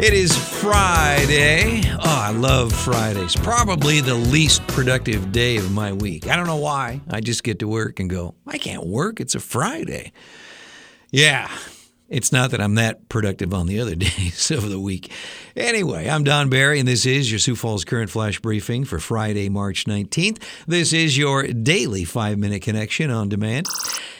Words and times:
It 0.00 0.14
is 0.14 0.36
Friday. 0.60 1.82
Oh, 1.90 1.98
I 2.04 2.30
love 2.30 2.72
Fridays. 2.72 3.34
Probably 3.34 4.00
the 4.00 4.14
least 4.14 4.64
productive 4.68 5.32
day 5.32 5.56
of 5.56 5.72
my 5.72 5.92
week. 5.92 6.28
I 6.28 6.36
don't 6.36 6.46
know 6.46 6.54
why. 6.54 7.00
I 7.10 7.20
just 7.20 7.42
get 7.42 7.58
to 7.58 7.68
work 7.68 7.98
and 7.98 8.08
go, 8.08 8.36
I 8.46 8.58
can't 8.58 8.86
work. 8.86 9.18
It's 9.18 9.34
a 9.34 9.40
Friday. 9.40 10.12
Yeah, 11.10 11.50
it's 12.08 12.30
not 12.30 12.52
that 12.52 12.60
I'm 12.60 12.76
that 12.76 13.08
productive 13.08 13.52
on 13.52 13.66
the 13.66 13.80
other 13.80 13.94
days 13.96 14.52
of 14.52 14.70
the 14.70 14.78
week. 14.78 15.10
Anyway, 15.56 16.08
I'm 16.08 16.22
Don 16.22 16.48
Barry, 16.48 16.78
and 16.78 16.86
this 16.86 17.04
is 17.04 17.28
your 17.28 17.40
Sioux 17.40 17.56
Falls 17.56 17.84
Current 17.84 18.08
Flash 18.08 18.38
Briefing 18.38 18.84
for 18.84 19.00
Friday, 19.00 19.48
March 19.48 19.84
19th. 19.84 20.40
This 20.68 20.92
is 20.92 21.18
your 21.18 21.48
daily 21.48 22.04
five 22.04 22.38
minute 22.38 22.62
connection 22.62 23.10
on 23.10 23.28
demand. 23.28 23.66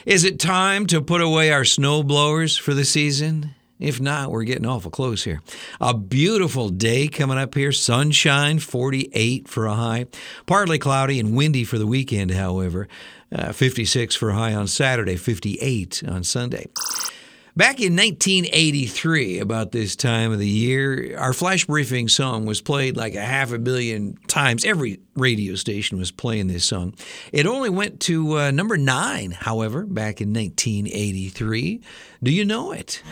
Is 0.05 0.25
it 0.25 0.41
time 0.41 0.87
to 0.89 1.01
put 1.01 1.21
away 1.21 1.53
our 1.53 1.65
snow 1.65 2.03
blowers 2.03 2.57
for 2.57 2.75
the 2.75 2.85
season? 2.85 3.55
If 3.79 4.01
not, 4.01 4.31
we're 4.31 4.45
getting 4.45 4.67
awful 4.67 4.91
close 4.91 5.25
here. 5.25 5.41
A 5.81 5.95
beautiful 5.95 6.69
day 6.69 7.09
coming 7.09 7.39
up 7.39 7.55
here. 7.55 7.73
Sunshine, 7.73 8.59
48 8.59 9.49
for 9.49 9.67
a 9.67 9.75
high. 9.75 10.07
Partly 10.47 10.79
cloudy 10.79 11.21
and 11.21 11.37
windy 11.37 11.65
for 11.65 11.79
the 11.79 11.87
weekend, 11.87 12.33
however. 12.33 12.89
Uh, 13.31 13.53
56 13.53 14.17
for 14.17 14.31
a 14.31 14.35
high 14.35 14.55
on 14.55 14.67
Saturday, 14.67 15.17
58 15.17 16.03
on 16.09 16.25
Sunday. 16.25 16.67
Back 17.59 17.81
in 17.81 17.97
1983, 17.97 19.41
about 19.41 19.73
this 19.73 19.97
time 19.97 20.31
of 20.31 20.39
the 20.39 20.47
year, 20.47 21.19
our 21.19 21.33
flash 21.33 21.65
briefing 21.65 22.07
song 22.07 22.47
was 22.47 22.61
played 22.61 22.97
like 22.97 23.17
a 23.17 23.21
half 23.21 23.51
a 23.51 23.59
billion 23.59 24.15
times. 24.29 24.65
Every 24.65 25.01
radio 25.17 25.57
station 25.57 25.99
was 25.99 26.13
playing 26.13 26.47
this 26.47 26.65
song. 26.65 26.95
It 27.33 27.47
only 27.47 27.69
went 27.69 27.99
to 28.03 28.39
uh, 28.39 28.51
number 28.53 28.77
nine, 28.77 29.33
however, 29.33 29.83
back 29.83 30.21
in 30.21 30.33
1983. 30.33 31.81
Do 32.23 32.31
you 32.31 32.45
know 32.45 32.71
it? 32.71 33.03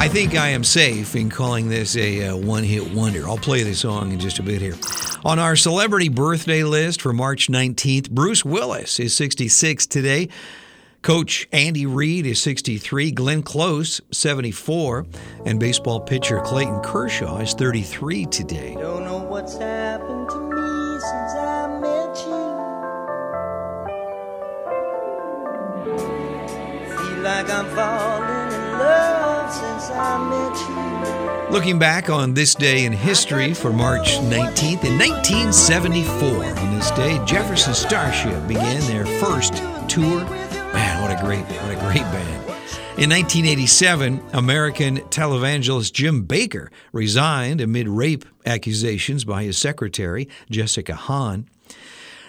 I 0.00 0.08
think 0.08 0.34
I 0.34 0.48
am 0.48 0.64
safe 0.64 1.14
in 1.14 1.28
calling 1.28 1.68
this 1.68 1.94
a 1.94 2.28
uh, 2.28 2.36
one 2.36 2.64
hit 2.64 2.94
wonder. 2.94 3.28
I'll 3.28 3.36
play 3.36 3.62
the 3.62 3.74
song 3.74 4.12
in 4.12 4.18
just 4.18 4.38
a 4.38 4.42
bit 4.42 4.62
here. 4.62 4.74
On 5.26 5.38
our 5.38 5.56
celebrity 5.56 6.08
birthday 6.08 6.64
list 6.64 7.02
for 7.02 7.12
March 7.12 7.48
19th, 7.48 8.10
Bruce 8.10 8.42
Willis 8.42 8.98
is 8.98 9.14
66 9.14 9.86
today. 9.86 10.30
Coach 11.02 11.46
Andy 11.52 11.84
Reid 11.84 12.24
is 12.24 12.40
63, 12.40 13.10
Glenn 13.10 13.42
Close 13.42 14.00
74, 14.10 15.04
and 15.44 15.60
baseball 15.60 16.00
pitcher 16.00 16.40
Clayton 16.40 16.80
Kershaw 16.80 17.36
is 17.36 17.52
33 17.52 18.24
today. 18.24 18.76
Don't 18.80 19.04
know 19.04 19.18
what's 19.18 19.58
happened 19.58 20.30
to 20.30 20.40
me 20.40 20.98
since 20.98 21.34
I 21.34 21.68
met 21.78 22.16
you. 22.24 22.56
Feel 26.96 27.22
like 27.22 27.50
I'm 27.50 27.66
falling 27.76 28.19
Looking 31.50 31.78
back 31.78 32.08
on 32.08 32.34
this 32.34 32.54
day 32.54 32.84
in 32.84 32.92
history 32.92 33.54
for 33.54 33.72
March 33.72 34.18
19th, 34.18 34.84
in 34.84 34.98
1974, 34.98 36.44
on 36.44 36.74
this 36.74 36.90
day, 36.92 37.20
Jefferson 37.24 37.74
Starship 37.74 38.46
began 38.46 38.80
their 38.88 39.04
first 39.04 39.54
tour. 39.88 40.24
Man, 40.72 41.02
what 41.02 41.10
a 41.10 41.20
great, 41.24 41.44
what 41.44 41.76
a 41.76 41.80
great 41.80 42.02
band. 42.12 42.40
In 42.98 43.10
1987, 43.10 44.20
American 44.32 44.98
televangelist 45.10 45.92
Jim 45.92 46.26
Bakker 46.26 46.68
resigned 46.92 47.60
amid 47.60 47.88
rape 47.88 48.24
accusations 48.46 49.24
by 49.24 49.42
his 49.42 49.58
secretary, 49.58 50.28
Jessica 50.50 50.94
Hahn. 50.94 51.48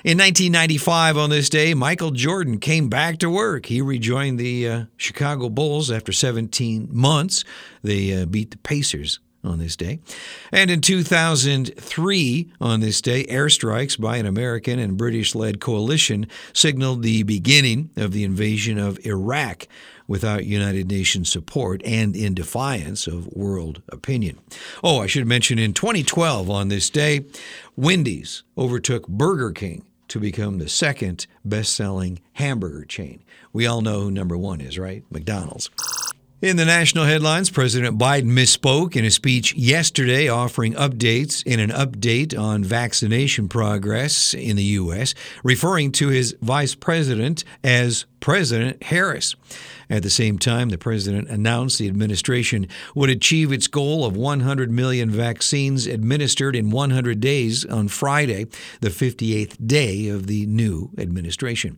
In 0.04 0.18
1995, 0.18 1.16
on 1.16 1.30
this 1.30 1.48
day, 1.48 1.76
Michael 1.76 2.10
Jordan 2.10 2.58
came 2.58 2.90
back 2.90 3.20
to 3.20 3.30
work. 3.30 3.68
He 3.68 3.84
rejoined 3.84 4.40
the 4.40 4.68
uh, 4.68 4.84
Chicago 4.98 5.48
Bulls 5.48 5.92
after 5.92 6.12
17 6.12 6.90
months. 6.92 7.44
They 7.84 8.20
uh, 8.20 8.26
beat 8.26 8.50
the 8.50 8.58
Pacers 8.58 9.20
on 9.44 9.60
this 9.60 9.76
day. 9.76 10.00
And 10.52 10.72
in 10.72 10.82
2003, 10.82 12.52
on 12.60 12.80
this 12.80 13.00
day, 13.00 13.26
airstrikes 13.26 14.02
by 14.02 14.17
an 14.17 14.26
American 14.26 14.80
and 14.80 14.98
British 14.98 15.36
led 15.36 15.61
coalition 15.61 16.26
signaled 16.52 17.04
the 17.04 17.22
beginning 17.22 17.92
of 17.95 18.11
the 18.11 18.23
invasion 18.23 18.80
of 18.80 18.98
Iraq 19.06 19.67
without 20.08 20.45
United 20.45 20.90
Nations 20.90 21.32
support 21.32 21.80
and 21.86 22.16
in 22.16 22.34
defiance 22.34 23.06
of 23.06 23.28
world 23.28 23.84
opinion. 23.90 24.40
Oh, 24.84 25.00
I 25.00 25.06
should 25.06 25.28
mention 25.28 25.60
in 25.60 25.73
2012, 25.73 26.50
on 26.50 26.70
this 26.70 26.90
day, 26.90 27.26
Wendy's 27.76 28.42
overtook 28.58 29.08
Burger 29.08 29.52
King 29.52 29.86
to 30.11 30.20
become 30.20 30.58
the 30.58 30.67
second 30.67 31.26
best 31.45 31.73
selling 31.73 32.20
hamburger 32.33 32.83
chain. 32.83 33.23
We 33.54 33.66
all 33.66 33.82
know 33.82 34.02
who 34.02 34.11
number 34.11 34.38
one 34.38 34.60
is, 34.60 34.77
right? 34.77 35.05
McDonald's. 35.10 35.70
In 36.42 36.58
the 36.58 36.66
national 36.66 37.06
headlines, 37.06 37.52
President 37.52 38.00
Biden 38.00 38.32
misspoke 38.32 38.96
in 38.96 39.06
a 39.06 39.12
speech 39.12 39.54
yesterday 39.54 40.28
offering 40.28 40.74
updates 40.74 41.46
in 41.46 41.60
an 41.60 41.70
update 41.70 42.36
on 42.36 42.64
vaccination 42.64 43.48
progress 43.48 44.34
in 44.34 44.56
the 44.56 44.64
U.S., 44.64 45.14
referring 45.44 45.92
to 45.92 46.08
his 46.08 46.36
vice 46.42 46.74
president 46.74 47.44
as 47.64 48.08
President 48.22 48.82
Harris. 48.82 49.36
At 49.88 50.02
the 50.02 50.10
same 50.10 50.40
time, 50.40 50.70
the 50.70 50.80
president 50.80 51.30
announced 51.30 51.78
the 51.78 51.88
administration 51.88 52.68
would 52.96 53.12
achieve 53.12 53.52
its 53.52 53.68
goal 53.68 54.04
of 54.04 54.18
100 54.18 54.72
million 54.72 55.12
vaccines 55.12 55.86
administered 55.86 56.56
in 56.56 56.72
100 56.72 57.20
days 57.20 57.66
on 57.66 57.88
Friday, 57.88 58.48
the 58.80 58.90
58th 58.90 59.68
day 59.68 60.08
of 60.08 60.26
the 60.26 60.48
new 60.48 60.90
administration. 60.98 61.78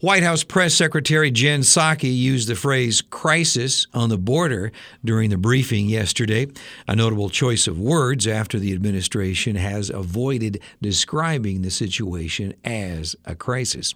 White 0.00 0.22
House 0.22 0.44
Press 0.44 0.72
Secretary 0.72 1.30
Jen 1.30 1.60
Psaki 1.60 2.16
used 2.16 2.48
the 2.48 2.54
phrase 2.54 3.02
crisis 3.02 3.86
on 3.92 4.08
the 4.08 4.16
border 4.16 4.72
during 5.04 5.28
the 5.28 5.36
briefing 5.36 5.90
yesterday, 5.90 6.46
a 6.88 6.96
notable 6.96 7.28
choice 7.28 7.66
of 7.66 7.78
words 7.78 8.26
after 8.26 8.58
the 8.58 8.72
administration 8.72 9.56
has 9.56 9.90
avoided 9.90 10.62
describing 10.80 11.60
the 11.60 11.70
situation 11.70 12.54
as 12.64 13.14
a 13.26 13.34
crisis. 13.34 13.94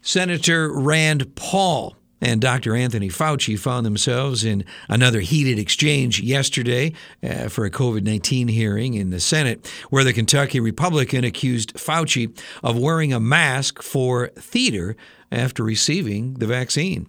Senator 0.00 0.72
Rand 0.72 1.34
Paul 1.34 1.95
and 2.20 2.40
Dr. 2.40 2.74
Anthony 2.74 3.08
Fauci 3.08 3.58
found 3.58 3.84
themselves 3.84 4.44
in 4.44 4.64
another 4.88 5.20
heated 5.20 5.58
exchange 5.58 6.20
yesterday 6.20 6.92
uh, 7.22 7.48
for 7.48 7.64
a 7.64 7.70
COVID 7.70 8.02
19 8.02 8.48
hearing 8.48 8.94
in 8.94 9.10
the 9.10 9.20
Senate, 9.20 9.70
where 9.90 10.04
the 10.04 10.12
Kentucky 10.12 10.60
Republican 10.60 11.24
accused 11.24 11.74
Fauci 11.74 12.36
of 12.62 12.78
wearing 12.78 13.12
a 13.12 13.20
mask 13.20 13.82
for 13.82 14.28
theater 14.28 14.96
after 15.30 15.62
receiving 15.62 16.34
the 16.34 16.46
vaccine. 16.46 17.08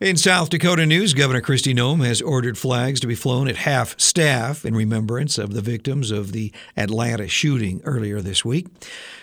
In 0.00 0.16
South 0.16 0.48
Dakota 0.48 0.86
news, 0.86 1.12
Governor 1.12 1.40
Kristi 1.40 1.74
Noem 1.74 2.06
has 2.06 2.22
ordered 2.22 2.56
flags 2.56 3.00
to 3.00 3.08
be 3.08 3.16
flown 3.16 3.48
at 3.48 3.56
half 3.56 3.98
staff 3.98 4.64
in 4.64 4.76
remembrance 4.76 5.38
of 5.38 5.54
the 5.54 5.60
victims 5.60 6.12
of 6.12 6.30
the 6.30 6.52
Atlanta 6.76 7.26
shooting 7.26 7.80
earlier 7.82 8.20
this 8.20 8.44
week. 8.44 8.68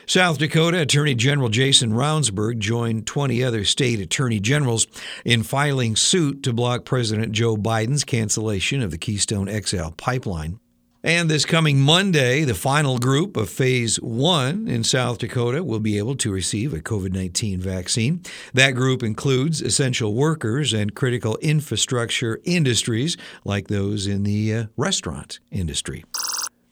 South 0.05 0.37
Dakota 0.37 0.81
Attorney 0.81 1.15
General 1.15 1.47
Jason 1.47 1.93
Ravnsborg 1.93 2.59
joined 2.59 3.07
20 3.07 3.41
other 3.41 3.63
state 3.63 4.01
attorney 4.01 4.41
generals 4.41 4.85
in 5.23 5.43
filing 5.43 5.95
suit 5.95 6.43
to 6.43 6.51
block 6.51 6.83
President 6.83 7.31
Joe 7.31 7.55
Biden's 7.55 8.03
cancellation 8.03 8.81
of 8.81 8.91
the 8.91 8.97
Keystone 8.97 9.47
XL 9.47 9.91
pipeline. 9.95 10.59
And 11.05 11.29
this 11.29 11.45
coming 11.45 11.79
Monday, 11.79 12.45
the 12.45 12.55
final 12.55 12.97
group 12.97 13.37
of 13.37 13.47
Phase 13.47 13.97
1 13.97 14.67
in 14.67 14.83
South 14.83 15.19
Dakota 15.19 15.63
will 15.63 15.79
be 15.79 15.99
able 15.99 16.15
to 16.15 16.31
receive 16.31 16.73
a 16.73 16.79
COVID 16.79 17.13
19 17.13 17.59
vaccine. 17.59 18.23
That 18.55 18.71
group 18.71 19.03
includes 19.03 19.61
essential 19.61 20.15
workers 20.15 20.73
and 20.73 20.95
critical 20.95 21.37
infrastructure 21.43 22.41
industries 22.43 23.17
like 23.43 23.67
those 23.67 24.07
in 24.07 24.23
the 24.23 24.55
uh, 24.55 24.65
restaurant 24.77 25.39
industry. 25.51 26.03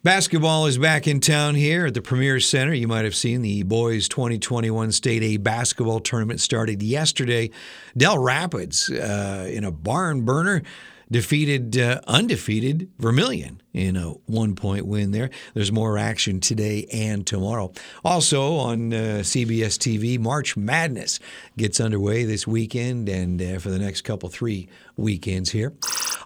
Basketball 0.01 0.65
is 0.65 0.79
back 0.79 1.07
in 1.07 1.19
town 1.19 1.53
here 1.53 1.85
at 1.85 1.93
the 1.93 2.01
Premier 2.01 2.39
Center. 2.39 2.73
You 2.73 2.87
might 2.87 3.05
have 3.05 3.15
seen 3.15 3.43
the 3.43 3.61
boys 3.61 4.09
2021 4.09 4.93
State 4.93 5.21
A 5.21 5.37
basketball 5.37 5.99
tournament 5.99 6.41
started 6.41 6.81
yesterday. 6.81 7.51
Dell 7.95 8.17
Rapids 8.17 8.89
uh, 8.89 9.47
in 9.47 9.63
a 9.63 9.71
barn 9.71 10.25
burner 10.25 10.63
defeated 11.11 11.77
uh, 11.77 12.01
undefeated 12.07 12.89
Vermillion 12.99 13.61
in 13.73 13.95
a 13.95 14.11
one 14.25 14.55
point 14.55 14.85
win 14.85 15.11
there. 15.11 15.29
There's 15.53 15.71
more 15.71 15.97
action 15.97 16.39
today 16.39 16.87
and 16.91 17.25
tomorrow. 17.25 17.73
Also 18.05 18.55
on 18.55 18.93
uh, 18.93 19.21
CBS 19.21 19.77
TV, 19.77 20.19
March 20.19 20.55
Madness 20.55 21.19
gets 21.57 21.79
underway 21.79 22.23
this 22.23 22.47
weekend 22.47 23.09
and 23.09 23.41
uh, 23.41 23.59
for 23.59 23.69
the 23.69 23.79
next 23.79 24.01
couple, 24.01 24.29
three 24.29 24.69
weekends 24.97 25.51
here. 25.51 25.73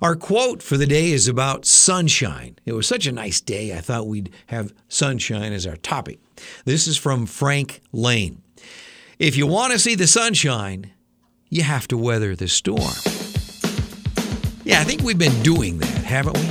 Our 0.02 0.16
quote 0.16 0.62
for 0.62 0.78
the 0.78 0.86
day 0.86 1.12
is 1.12 1.28
about 1.28 1.66
sunshine. 1.66 2.58
It 2.66 2.74
was 2.74 2.88
such 2.88 3.08
a 3.08 3.12
nice 3.12 3.42
day, 3.42 3.76
I 3.76 3.82
thought 3.82 4.08
we'd 4.08 4.32
have 4.48 4.74
sunshine 4.90 5.54
as 5.54 5.66
our 5.66 5.78
topic. 5.78 6.20
This 6.66 6.88
is 6.88 6.98
from 6.98 7.26
Frank 7.26 7.82
Lane. 7.92 8.42
If 9.20 9.36
you 9.36 9.48
want 9.48 9.74
to 9.74 9.80
see 9.80 9.96
the 9.96 10.06
sunshine, 10.06 10.92
you 11.50 11.64
have 11.64 11.88
to 11.88 11.98
weather 11.98 12.36
the 12.36 12.48
storm. 12.48 13.17
Yeah, 14.68 14.82
I 14.82 14.84
think 14.84 15.02
we've 15.02 15.18
been 15.18 15.42
doing 15.44 15.78
that, 15.78 16.04
haven't 16.04 16.38
we? 16.38 16.46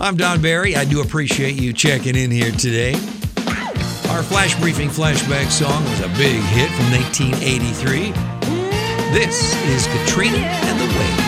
I'm 0.00 0.16
Don 0.16 0.40
Barry. 0.40 0.74
I 0.74 0.86
do 0.86 1.02
appreciate 1.02 1.60
you 1.60 1.74
checking 1.74 2.16
in 2.16 2.30
here 2.30 2.50
today. 2.50 2.94
Our 4.08 4.22
flash 4.22 4.58
briefing 4.58 4.88
flashback 4.88 5.50
song 5.50 5.84
was 5.84 6.00
a 6.00 6.08
big 6.16 6.40
hit 6.44 6.70
from 6.70 6.90
1983. 6.92 8.12
This 9.12 9.54
is 9.66 9.86
Katrina 9.86 10.38
and 10.38 10.80
the 10.80 10.86
Waves. 10.98 11.27